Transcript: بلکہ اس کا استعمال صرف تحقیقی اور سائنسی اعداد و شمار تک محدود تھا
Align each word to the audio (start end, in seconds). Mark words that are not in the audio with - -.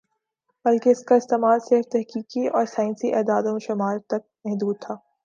بلکہ 0.65 0.89
اس 0.89 1.03
کا 1.03 1.15
استعمال 1.15 1.59
صرف 1.59 1.85
تحقیقی 1.91 2.47
اور 2.47 2.65
سائنسی 2.65 3.13
اعداد 3.13 3.43
و 3.45 3.57
شمار 3.59 3.97
تک 4.07 4.27
محدود 4.45 4.81
تھا 4.81 4.95